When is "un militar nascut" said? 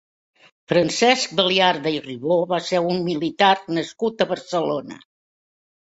2.89-4.21